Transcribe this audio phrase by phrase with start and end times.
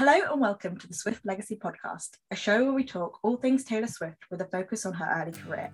[0.00, 3.64] Hello and welcome to the Swift Legacy Podcast, a show where we talk all things
[3.64, 5.70] Taylor Swift with a focus on her early career.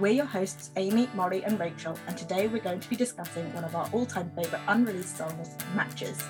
[0.00, 3.62] We're your hosts, Amy, Molly, and Rachel, and today we're going to be discussing one
[3.62, 6.20] of our all time favourite unreleased songs, Matches.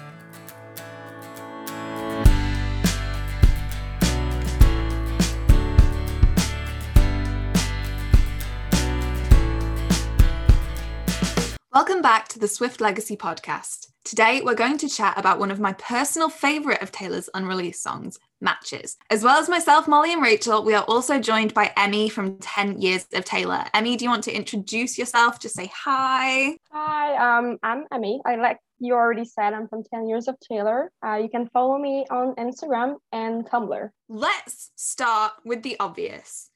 [11.88, 13.86] Welcome back to the Swift Legacy podcast.
[14.04, 18.18] Today, we're going to chat about one of my personal favourite of Taylor's unreleased songs,
[18.42, 18.98] Matches.
[19.08, 22.82] As well as myself, Molly, and Rachel, we are also joined by Emmy from 10
[22.82, 23.64] Years of Taylor.
[23.72, 25.40] Emmy, do you want to introduce yourself?
[25.40, 26.58] Just say hi.
[26.70, 28.20] Hi, um, I'm Emmy.
[28.26, 30.92] I like you already said, I'm from 10 Years of Taylor.
[31.02, 33.88] Uh, you can follow me on Instagram and Tumblr.
[34.10, 36.50] Let's start with the obvious.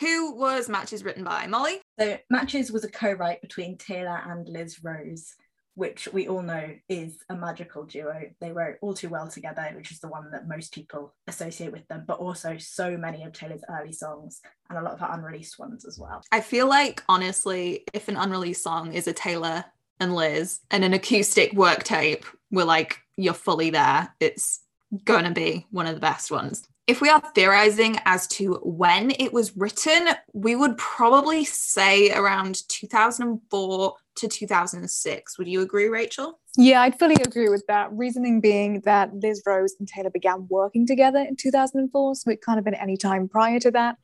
[0.00, 1.46] Who was Matches written by?
[1.46, 1.82] Molly?
[1.98, 5.34] So, Matches was a co write between Taylor and Liz Rose,
[5.74, 8.30] which we all know is a magical duo.
[8.40, 11.86] They wrote All Too Well together, which is the one that most people associate with
[11.88, 15.58] them, but also so many of Taylor's early songs and a lot of her unreleased
[15.58, 16.22] ones as well.
[16.32, 19.66] I feel like, honestly, if an unreleased song is a Taylor
[19.98, 24.14] and Liz and an acoustic work tape, we're like, you're fully there.
[24.18, 24.60] It's
[25.04, 26.66] going to be one of the best ones.
[26.90, 32.68] If we are theorizing as to when it was written, we would probably say around
[32.68, 35.38] 2004 to 2006.
[35.38, 36.40] Would you agree, Rachel?
[36.56, 37.92] Yeah, I'd fully agree with that.
[37.92, 42.56] Reasoning being that Liz Rose and Taylor began working together in 2004, so it can't
[42.56, 43.96] have been any time prior to that.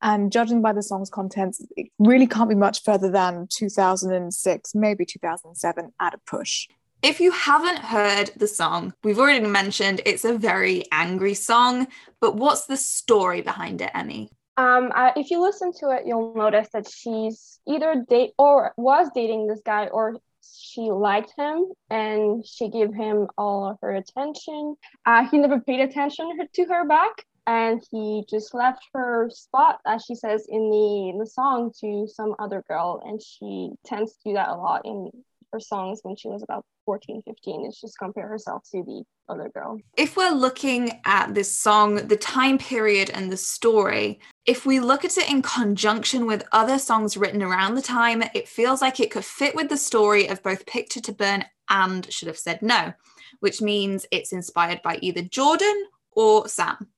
[0.00, 5.04] And judging by the song's contents, it really can't be much further than 2006, maybe
[5.04, 6.68] 2007 at a push.
[7.00, 11.86] If you haven't heard the song, we've already mentioned it's a very angry song,
[12.20, 14.30] but what's the story behind it, Emmy?
[14.56, 19.08] Um, uh, if you listen to it, you'll notice that she's either date or was
[19.14, 24.74] dating this guy, or she liked him and she gave him all of her attention.
[25.06, 27.12] Uh, he never paid attention to her back,
[27.46, 32.08] and he just left her spot, as she says in the in the song, to
[32.12, 35.12] some other girl, and she tends to do that a lot in
[35.52, 39.48] her songs when she was about 14, 15 is just compare herself to the other
[39.48, 39.78] girl.
[39.96, 45.04] If we're looking at this song, the time period and the story, if we look
[45.04, 49.10] at it in conjunction with other songs written around the time, it feels like it
[49.10, 52.92] could fit with the story of both Picture to Burn and Should Have Said No,
[53.40, 56.88] which means it's inspired by either Jordan or Sam.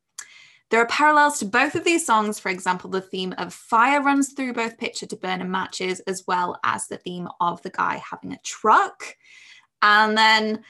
[0.71, 2.39] There are parallels to both of these songs.
[2.39, 6.25] For example, the theme of fire runs through both Picture to Burn and Matches, as
[6.29, 9.17] well as the theme of the guy having a truck.
[9.83, 10.63] And then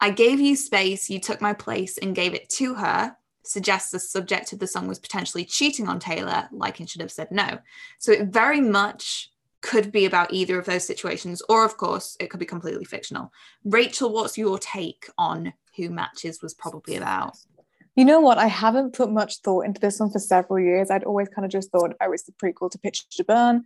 [0.00, 4.00] I gave you space, you took my place and gave it to her, suggests the
[4.00, 7.58] subject of the song was potentially cheating on Taylor, and should have said no.
[7.98, 12.28] So it very much could be about either of those situations, or of course, it
[12.28, 13.32] could be completely fictional.
[13.64, 17.36] Rachel, what's your take on who Matches was probably about?
[17.96, 18.38] You know what?
[18.38, 20.90] I haven't put much thought into this one for several years.
[20.90, 23.64] I'd always kind of just thought, oh, it's the prequel to Picture to Burn.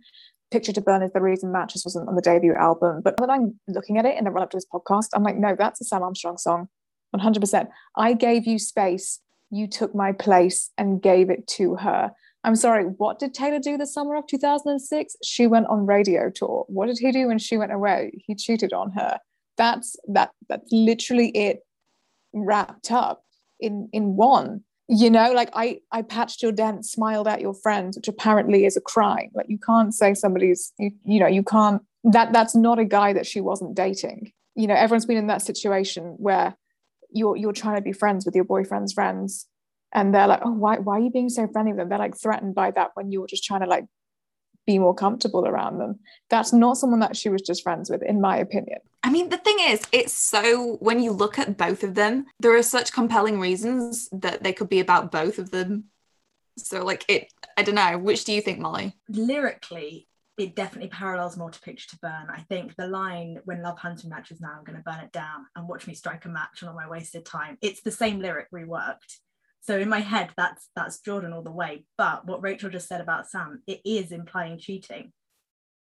[0.51, 3.01] Picture to Burn is the reason Matches wasn't on the debut album.
[3.03, 5.37] But when I'm looking at it in the run up to this podcast, I'm like,
[5.37, 6.69] no, that's a Sam Armstrong song,
[7.15, 7.67] 100%.
[7.97, 9.19] I gave you space,
[9.49, 12.11] you took my place and gave it to her.
[12.43, 15.15] I'm sorry, what did Taylor do the summer of 2006?
[15.23, 16.65] She went on radio tour.
[16.67, 18.11] What did he do when she went away?
[18.25, 19.19] He cheated on her.
[19.57, 21.65] That's that that's literally it
[22.31, 23.23] wrapped up
[23.59, 24.63] in in one.
[24.91, 28.75] You know like i i patched your dent smiled at your friends which apparently is
[28.75, 29.29] a crime.
[29.33, 33.13] Like you can't say somebody's you, you know you can't that that's not a guy
[33.13, 34.31] that she wasn't dating.
[34.55, 36.55] You know everyone's been in that situation where
[37.11, 39.47] you're you're trying to be friends with your boyfriend's friends
[39.93, 41.89] and they're like oh why, why are you being so friendly with them?
[41.89, 43.85] They're like threatened by that when you're just trying to like
[44.65, 45.99] be more comfortable around them.
[46.29, 48.79] That's not someone that she was just friends with, in my opinion.
[49.01, 52.55] I mean, the thing is, it's so when you look at both of them, there
[52.55, 55.85] are such compelling reasons that they could be about both of them.
[56.57, 57.97] So, like, it, I don't know.
[57.97, 58.93] Which do you think, Molly?
[59.07, 62.27] Lyrically, it definitely parallels more to Picture to Burn.
[62.29, 65.45] I think the line, when love hunting matches now, I'm going to burn it down
[65.55, 67.57] and watch me strike a match on all my wasted time.
[67.61, 69.19] It's the same lyric reworked.
[69.61, 71.85] So in my head, that's that's Jordan all the way.
[71.97, 75.11] But what Rachel just said about Sam, it is implying cheating.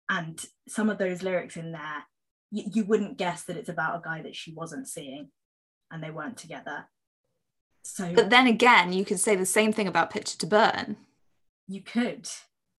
[0.08, 2.05] And some of those lyrics in there,
[2.50, 5.31] you, you wouldn't guess that it's about a guy that she wasn't seeing
[5.90, 6.87] and they weren't together.
[7.82, 10.96] So But then again, you could say the same thing about Picture to Burn.
[11.67, 12.28] You could.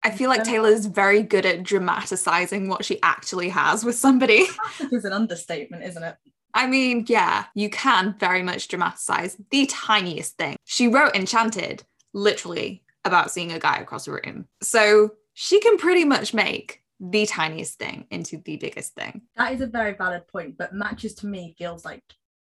[0.04, 4.46] I feel like Taylor's very good at dramatizing what she actually has with somebody.
[4.92, 6.16] Is an understatement, isn't it?
[6.56, 10.56] I mean, yeah, you can very much dramatize the tiniest thing.
[10.64, 14.48] She wrote Enchanted literally about seeing a guy across a room.
[14.64, 19.24] So she can pretty much make the tiniest thing into the biggest thing.
[19.36, 22.02] That is a very valid point, but matches to me feels like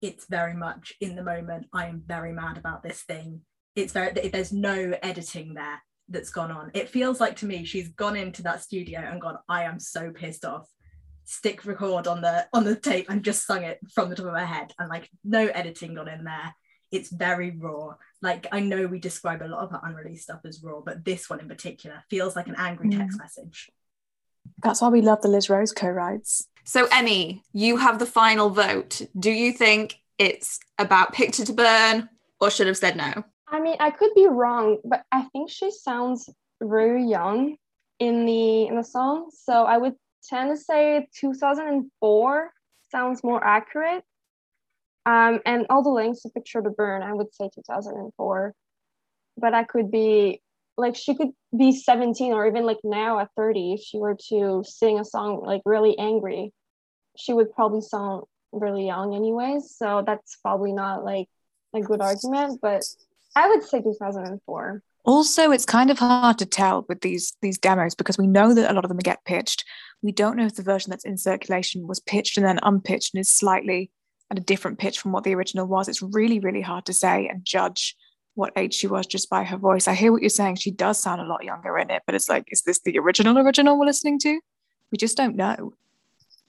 [0.03, 1.67] it's very much in the moment.
[1.73, 3.43] I am very mad about this thing.
[3.77, 6.73] It's very there's no editing there that's gone on.
[6.75, 10.11] It feels like to me she's gone into that studio and gone, I am so
[10.11, 10.69] pissed off.
[11.25, 14.33] Stick record on the on the tape and just sung it from the top of
[14.33, 16.55] my head and like no editing gone in there.
[16.91, 17.95] It's very raw.
[18.21, 21.31] Like I know we describe a lot of her unreleased stuff as raw, but this
[21.31, 23.23] one in particular feels like an angry text Mm.
[23.23, 23.71] message.
[24.63, 26.49] That's why we love the Liz Rose co-writes.
[26.65, 29.03] So, Emmy, you have the final vote.
[29.19, 32.09] Do you think it's about Picture to Burn
[32.41, 33.25] or should have said no?
[33.49, 36.29] I mean, I could be wrong, but I think she sounds
[36.61, 37.57] very young
[37.99, 39.31] in the in the song.
[39.33, 39.95] So I would
[40.29, 42.53] tend to say 2004
[42.91, 44.05] sounds more accurate.
[45.05, 48.55] Um, and all the links to Picture to Burn, I would say 2004.
[49.37, 50.41] But I could be
[50.77, 54.65] like she could be 17 or even like now at 30 if she were to
[54.67, 56.53] sing a song like really angry.
[57.17, 59.75] She would probably sound really young anyways.
[59.77, 61.29] So that's probably not like
[61.75, 62.85] a good argument, but
[63.35, 64.83] I would say 2004.
[65.05, 68.71] Also, it's kind of hard to tell with these these demos because we know that
[68.71, 69.65] a lot of them get pitched.
[70.03, 73.21] We don't know if the version that's in circulation was pitched and then unpitched and
[73.21, 73.91] is slightly
[74.31, 75.89] at a different pitch from what the original was.
[75.89, 77.97] It's really, really hard to say and judge
[78.35, 79.87] what age she was just by her voice.
[79.87, 80.57] I hear what you're saying.
[80.57, 83.39] She does sound a lot younger in it, but it's like, is this the original
[83.39, 84.41] original we're listening to?
[84.91, 85.75] We just don't know.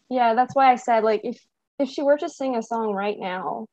[0.10, 1.40] Yeah, that's why I said like if
[1.80, 3.68] if she were to sing a song right now,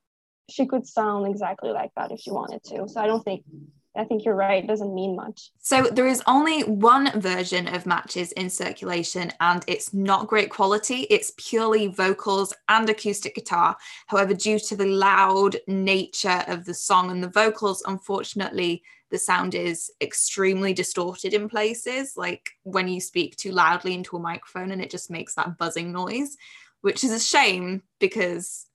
[0.49, 2.89] she could sound exactly like that if she wanted to.
[2.89, 3.45] So I don't think
[3.97, 4.63] I think you're right.
[4.63, 5.51] It doesn't mean much.
[5.59, 11.07] So, there is only one version of matches in circulation, and it's not great quality.
[11.11, 13.77] It's purely vocals and acoustic guitar.
[14.07, 19.57] However, due to the loud nature of the song and the vocals, unfortunately, the sound
[19.57, 24.81] is extremely distorted in places, like when you speak too loudly into a microphone and
[24.81, 26.37] it just makes that buzzing noise,
[26.83, 28.67] which is a shame because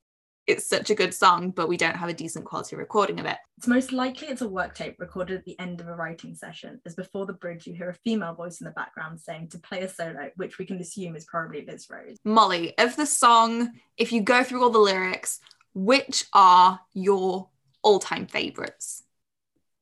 [0.47, 3.37] it's such a good song, but we don't have a decent quality recording of it.
[3.57, 6.79] It's most likely it's a work tape recorded at the end of a writing session,
[6.85, 9.81] as before the bridge you hear a female voice in the background saying to play
[9.81, 12.17] a solo, which we can assume is probably Liz Rose.
[12.23, 15.39] Molly, of the song, if you go through all the lyrics,
[15.73, 17.49] which are your
[17.81, 19.03] all time favorites?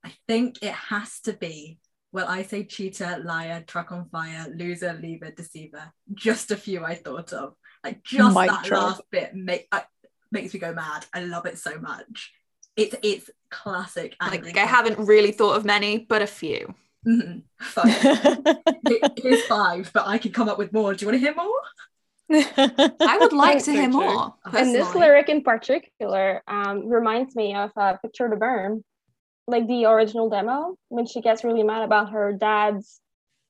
[0.04, 1.80] I think it has to be,
[2.12, 5.92] well, I say cheater, liar, truck on fire, loser, leaver, deceiver.
[6.14, 7.54] Just a few I thought of.
[7.84, 8.84] Like just Mic that drop.
[8.84, 9.82] last bit make, uh,
[10.34, 11.06] makes me go mad.
[11.14, 12.34] I love it so much.
[12.76, 14.16] It's it's classic.
[14.22, 16.74] Like, angry I haven't really thought of many, but a few.
[17.08, 17.44] Mhm.
[17.60, 17.90] Fine.
[18.88, 20.94] Here- Here's five, but I can come up with more.
[20.94, 21.62] Do you want to hear more?
[23.00, 23.92] I would like to So hear true.
[23.92, 24.34] more.
[24.54, 28.84] And this lyric in particular um, reminds me of uh, Picture to Burn,
[29.48, 33.00] like the original demo when she gets really mad about her dad's.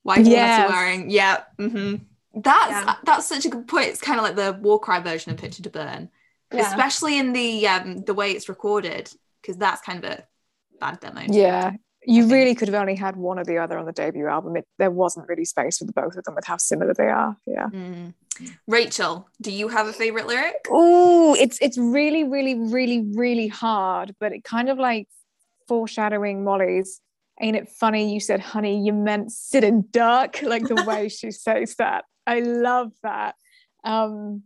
[0.02, 0.68] Why do Yes.
[0.70, 1.08] wearing?
[1.08, 1.44] Yeah.
[1.58, 1.94] hmm
[2.34, 2.96] That's Yeah.
[3.04, 3.86] that's such a good point.
[3.88, 6.10] It's kind of like the war cry version of Picture to Burn,
[6.54, 6.68] Yeah.
[6.68, 9.10] especially in the um the way it's recorded,
[9.40, 10.24] because that's kind of a
[10.80, 11.22] bad demo.
[11.28, 11.72] yeah.
[12.06, 14.56] You really could have only had one or the other on the debut album.
[14.58, 17.34] It, there wasn't really space for the both of them with how similar they are.
[17.46, 17.68] Yeah.
[17.70, 18.12] Mm.
[18.66, 20.66] Rachel, do you have a favorite lyric?
[20.68, 25.08] Oh, it's it's really, really, really, really hard, but it kind of like
[25.66, 27.00] foreshadowing Molly's.
[27.40, 31.30] Ain't it funny you said, honey, you meant sit in dark, like the way she
[31.46, 32.04] says that.
[32.26, 33.34] I love that.
[33.82, 34.42] Um,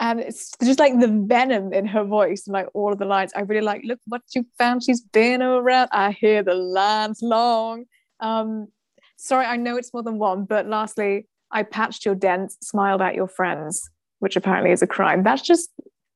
[0.00, 3.32] and it's just like the venom in her voice and like all of the lines.
[3.36, 4.82] I really like, look what you found.
[4.82, 5.88] She's been around.
[5.92, 7.84] I hear the lines long.
[8.20, 8.68] Um,
[9.16, 13.14] sorry, I know it's more than one, but lastly, I patched your dents, smiled at
[13.14, 13.88] your friends,
[14.18, 15.22] which apparently is a crime.
[15.22, 15.70] That's just,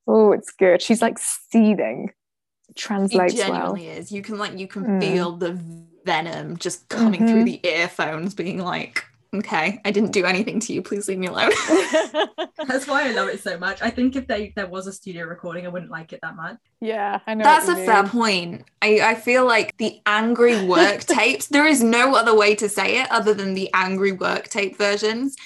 [0.09, 0.83] oh, it's good.
[0.83, 2.11] She's like seething.
[2.69, 3.75] It Translates well.
[3.77, 4.11] is.
[4.11, 5.01] You can like you can Mm.
[5.01, 5.59] feel the
[6.05, 7.45] venom just coming through Mhm.
[7.45, 9.05] the earphones, being like,
[9.35, 10.83] "Okay, I didn't do anything to you.
[10.83, 11.51] Please leave me alone."
[12.67, 13.83] That's why I love it so much.
[13.83, 16.59] I think if they there was a studio recording, I wouldn't like it that much.
[16.81, 17.45] yeah, I know.
[17.45, 18.65] That's a what you fair point.
[18.83, 23.01] I, I feel like the angry work tapes, there is no other way to say
[23.01, 25.37] it other than the angry work tape versions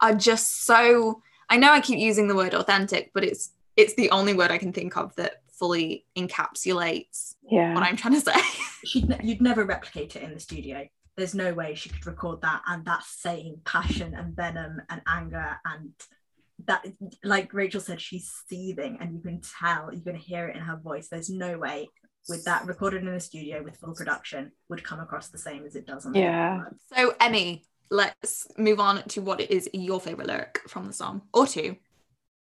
[0.00, 4.10] are just so I know I keep using the word authentic, but it's it's the
[4.10, 7.74] only word I can think of that fully encapsulates yeah.
[7.74, 8.40] what I'm trying to say.
[8.84, 10.88] She'd ne- you'd never replicate it in the studio.
[11.18, 15.58] There's no way she could record that and that same passion and venom and anger
[15.64, 15.90] and
[16.66, 16.84] that
[17.24, 20.76] like Rachel said, she's seething and you can tell, you can hear it in her
[20.76, 21.08] voice.
[21.08, 21.88] There's no way
[22.28, 25.74] with that recorded in the studio with full production would come across the same as
[25.74, 26.58] it does on Yeah.
[26.58, 26.78] album.
[26.96, 31.48] So Emmy, let's move on to what is your favorite lyric from the song or
[31.48, 31.76] two.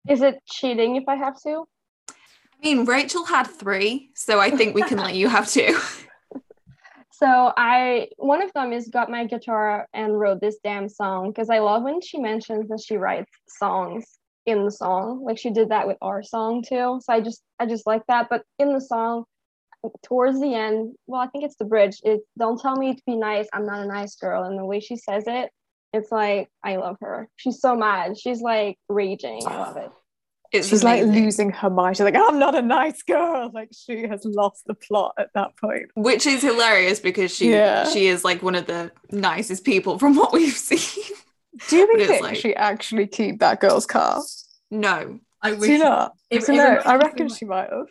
[0.08, 1.64] Is it cheating if I have to?
[2.10, 2.14] I
[2.60, 5.78] mean, Rachel had three, so I think we can let you have two.
[7.18, 11.50] So I one of them is got my guitar and wrote this damn song because
[11.50, 14.06] I love when she mentions that she writes songs
[14.46, 15.24] in the song.
[15.24, 17.00] Like she did that with our song too.
[17.02, 18.28] So I just I just like that.
[18.30, 19.24] But in the song,
[20.04, 22.00] towards the end, well, I think it's the bridge.
[22.04, 23.48] It don't tell me to be nice.
[23.52, 24.44] I'm not a nice girl.
[24.44, 25.50] And the way she says it,
[25.92, 27.28] it's like I love her.
[27.34, 28.16] She's so mad.
[28.16, 29.42] She's like raging.
[29.44, 29.90] I love it.
[30.50, 31.08] It's She's amazing.
[31.08, 31.96] like losing her mind.
[31.96, 33.50] She's like, I'm not a nice girl.
[33.54, 35.86] Like she has lost the plot at that point.
[35.94, 37.84] which is hilarious because she Yeah.
[37.88, 41.04] she is like one of the nicest people from what we've seen.
[41.68, 44.22] Do you it's think like- she actually keep that girl's car?
[44.70, 46.14] no, I Do wish you not?
[46.30, 47.86] It- So it no, I reckon so she might have.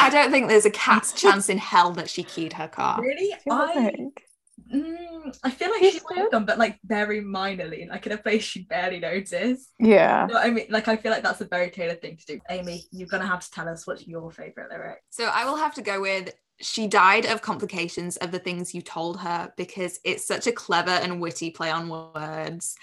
[0.00, 3.00] I don't think there's a cat's chance in hell that she keyed her car.
[3.02, 3.16] really.
[3.16, 4.22] Do you not I think?
[4.74, 8.12] Mm, I feel like You she might have done, but like very minorly, like in
[8.12, 9.72] a place she barely noticed.
[9.78, 10.26] Yeah.
[10.26, 12.40] You know I mean, like I feel like that's a very Taylor thing to do.
[12.50, 14.98] Amy, you're gonna have to tell us what's your favorite lyric.
[15.10, 18.82] So I will have to go with she died of complications of the things you
[18.82, 22.74] told her because it's such a clever and witty play on words.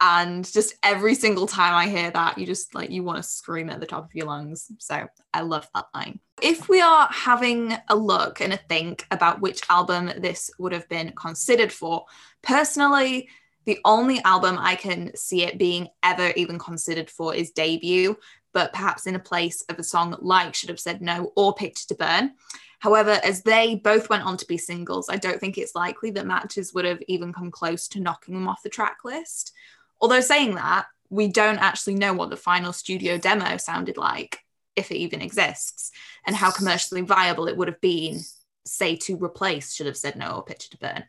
[0.00, 3.70] And just every single time I hear that, you just like you want to scream
[3.70, 4.70] at the top of your lungs.
[4.78, 6.20] So I love that line.
[6.42, 10.88] If we are having a look and a think about which album this would have
[10.88, 12.04] been considered for,
[12.42, 13.30] personally,
[13.64, 18.16] the only album I can see it being ever even considered for is debut
[18.56, 21.88] but perhaps in a place of a song like Should Have Said No or Picture
[21.88, 22.32] to Burn.
[22.78, 26.24] However, as they both went on to be singles, I don't think it's likely that
[26.24, 29.52] matches would have even come close to knocking them off the track list.
[30.00, 34.40] Although, saying that, we don't actually know what the final studio demo sounded like,
[34.74, 35.90] if it even exists,
[36.26, 38.20] and how commercially viable it would have been,
[38.64, 41.04] say, to replace Should Have Said No or Picture to Burn.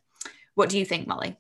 [0.56, 1.38] What do you think, Molly?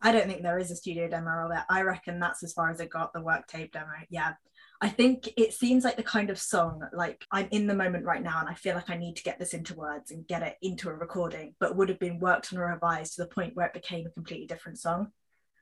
[0.00, 1.64] I don't think there is a studio demo of it.
[1.70, 3.86] I reckon that's as far as it got the work tape demo.
[4.10, 4.34] Yeah.
[4.80, 8.22] I think it seems like the kind of song like I'm in the moment right
[8.22, 10.56] now and I feel like I need to get this into words and get it
[10.60, 13.66] into a recording, but would have been worked on or revised to the point where
[13.66, 15.10] it became a completely different song.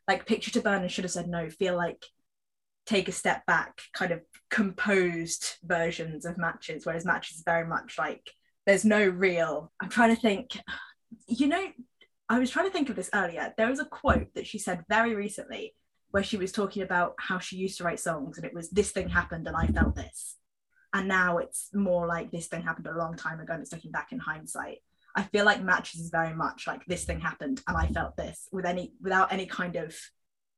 [0.08, 2.04] Like Picture to Burn and Should Have Said No feel like
[2.86, 7.96] take a step back, kind of composed versions of matches, whereas matches is very much
[7.98, 8.28] like
[8.66, 9.72] there's no real.
[9.80, 10.58] I'm trying to think,
[11.26, 11.66] you know,
[12.28, 13.52] I was trying to think of this earlier.
[13.56, 15.74] There was a quote that she said very recently
[16.10, 18.90] where she was talking about how she used to write songs and it was this
[18.90, 20.36] thing happened and I felt this.
[20.92, 23.92] And now it's more like this thing happened a long time ago and it's looking
[23.92, 24.78] back in hindsight.
[25.14, 28.48] I feel like matches is very much like this thing happened and I felt this
[28.52, 29.94] with any without any kind of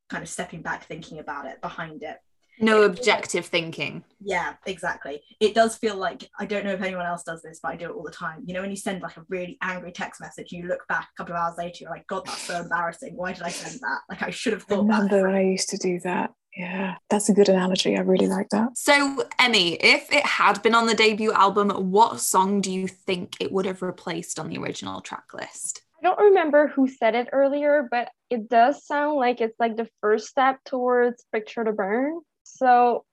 [0.09, 2.19] kind of stepping back thinking about it behind it.
[2.61, 4.05] No objective thinking.
[4.21, 5.23] Yeah, exactly.
[5.41, 7.87] It does feel like I don't know if anyone else does this, but I do
[7.87, 8.45] it all the time.
[8.47, 11.17] You know, when you send like a really angry text message, you look back a
[11.17, 13.17] couple of hours later, you're like, God, that's so embarrassing.
[13.17, 14.01] Why did I send that?
[14.09, 14.95] Like I should have I thought that.
[14.95, 16.33] remember when I used to do that.
[16.57, 16.97] Yeah.
[17.11, 17.97] That's a good analogy.
[17.97, 18.79] I really like that.
[18.79, 23.35] So, Emmy, if it had been on the debut album, what song do you think
[23.41, 25.83] it would have replaced on the original track list?
[25.99, 29.89] I don't remember who said it earlier, but it does sound like it's like the
[30.01, 32.21] first step towards Picture to Burn.
[32.45, 33.05] So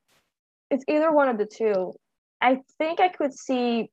[0.69, 1.93] it's either one of the two.
[2.41, 3.89] I think I could see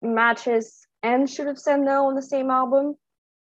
[0.00, 2.94] matches and should have said no on the same album,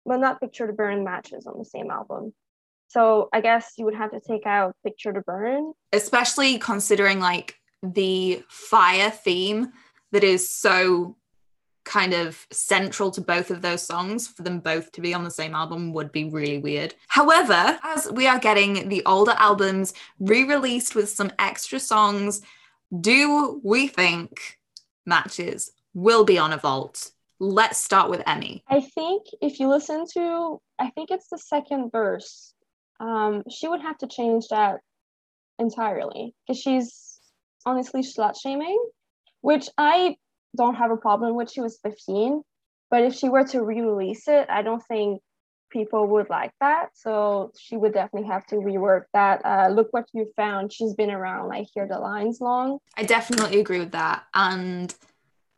[0.06, 2.34] but not Picture to Burn matches on the same album.
[2.88, 5.74] So I guess you would have to take out Picture to Burn.
[5.94, 9.72] Especially considering like the fire theme
[10.12, 11.16] that is so
[11.84, 15.32] kind of central to both of those songs for them both to be on the
[15.32, 16.94] same album would be really weird.
[17.08, 22.42] However, as we are getting the older albums re-released with some extra songs,
[23.00, 24.60] do we think
[25.06, 27.12] matches will be on a vault?
[27.40, 28.64] Let's start with Emmy.
[28.68, 32.47] I think if you listen to, I think it's the second verse,
[33.00, 34.80] um, she would have to change that
[35.60, 37.20] entirely because she's
[37.66, 38.84] honestly slut shaming,
[39.42, 40.16] which I
[40.56, 41.52] don't have a problem with.
[41.52, 42.42] She was 15,
[42.90, 45.22] but if she were to re release it, I don't think
[45.70, 46.90] people would like that.
[46.94, 49.42] So she would definitely have to rework that.
[49.44, 50.72] Uh, look what you found.
[50.72, 52.80] She's been around, like, hear the lines long.
[52.96, 54.24] I definitely agree with that.
[54.34, 54.96] And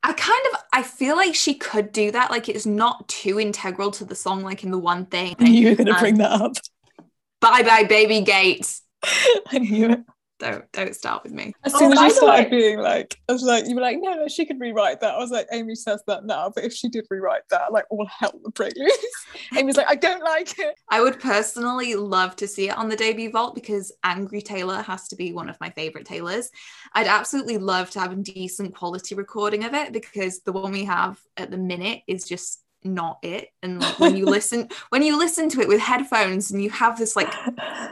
[0.01, 2.31] I kind of I feel like she could do that.
[2.31, 5.36] Like it's not too integral to the song, like in the one thing.
[5.39, 6.53] You were going to And bring that up.
[7.41, 8.81] Bye bye, baby gates.
[9.03, 10.00] I knew it.
[10.39, 11.51] Don't don't start with me.
[11.65, 13.75] As Oh, soon as by you the started way- being like, I was like, you
[13.75, 15.15] were like, no, no, she could rewrite that.
[15.15, 18.05] I was like, Amy says that now, but if she did rewrite that, like, all
[18.05, 18.98] hell would break loose.
[19.58, 20.75] Amy's like, I don't like it.
[20.89, 25.10] I would personally love to see it on the debut vault because Angry Taylor has
[25.10, 26.50] to be one of my favorite Taylors.
[26.93, 30.86] I'd absolutely love to have a decent quality recording of it because the one we
[30.86, 33.50] have at the minute is just not it.
[33.62, 36.98] And like when you listen when you listen to it with headphones and you have
[36.98, 37.33] this like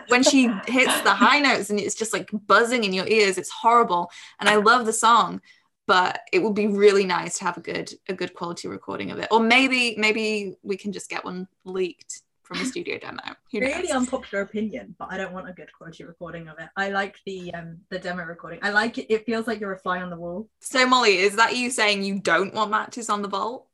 [0.07, 3.49] when she hits the high notes and it's just like buzzing in your ears it's
[3.49, 5.41] horrible and i love the song
[5.85, 9.19] but it would be really nice to have a good a good quality recording of
[9.19, 13.21] it or maybe maybe we can just get one leaked from the studio demo.
[13.51, 14.07] Who really knows?
[14.07, 16.69] unpopular opinion, but I don't want a good quality recording of it.
[16.77, 18.59] I like the um the demo recording.
[18.63, 19.13] I like it.
[19.13, 20.47] It feels like you're a fly on the wall.
[20.61, 23.67] So Molly, is that you saying you don't want matches on the vault?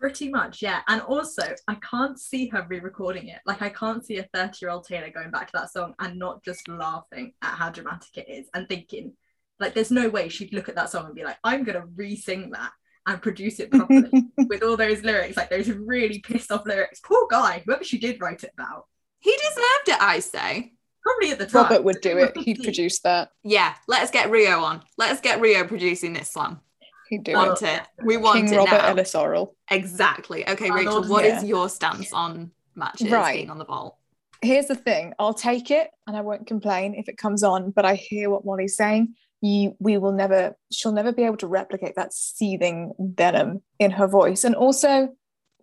[0.00, 0.82] Pretty much, yeah.
[0.86, 3.40] And also, I can't see her re-recording it.
[3.46, 6.68] Like, I can't see a 30-year-old Taylor going back to that song and not just
[6.68, 9.14] laughing at how dramatic it is and thinking,
[9.58, 12.50] like, there's no way she'd look at that song and be like, I'm gonna re-sing
[12.50, 12.70] that
[13.06, 14.10] and produce it properly
[14.48, 17.00] with all those lyrics, like those really pissed off lyrics.
[17.00, 18.84] Poor guy, whoever she did write it about.
[19.18, 20.74] He deserved it, I say.
[21.02, 21.62] Probably at the time.
[21.64, 22.36] Robert would do it.
[22.36, 23.30] He'd produce that.
[23.42, 24.82] Yeah, let's get Rio on.
[24.98, 26.60] Let's get Rio producing this song.
[27.08, 27.82] He'd do Want it.
[27.98, 28.04] it.
[28.04, 28.88] We want King it Robert now.
[28.88, 29.54] Ellis Orrall.
[29.70, 30.48] Exactly.
[30.48, 31.48] Okay, Our Rachel, Lord, what is yeah.
[31.48, 33.36] your stance on matches Right.
[33.36, 33.96] being on the vault?
[34.42, 35.14] Here's the thing.
[35.18, 38.44] I'll take it and I won't complain if it comes on, but I hear what
[38.44, 39.14] Molly's saying.
[39.40, 44.06] You we will never she'll never be able to replicate that seething venom in her
[44.08, 44.44] voice.
[44.44, 45.08] And also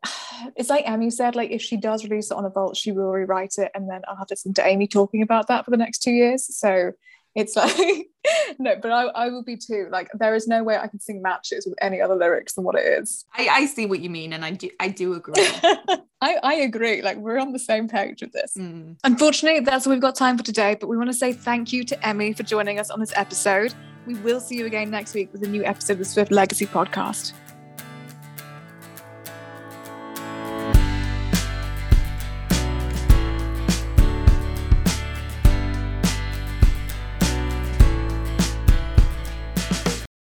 [0.55, 3.11] it's like Amy said, like if she does release it on a vault, she will
[3.11, 5.77] rewrite it and then I'll have to listen to Amy talking about that for the
[5.77, 6.45] next two years.
[6.57, 6.91] So
[7.35, 8.07] it's like
[8.59, 9.87] no, but I, I will be too.
[9.91, 12.75] Like there is no way I can sing matches with any other lyrics than what
[12.75, 13.25] it is.
[13.37, 15.33] I, I see what you mean, and I do I do agree.
[16.21, 17.01] I, I agree.
[17.01, 18.53] Like we're on the same page with this.
[18.57, 18.97] Mm.
[19.03, 21.83] Unfortunately, that's all we've got time for today, but we want to say thank you
[21.83, 23.73] to Emmy for joining us on this episode.
[24.07, 26.65] We will see you again next week with a new episode of the Swift Legacy
[26.65, 27.33] podcast.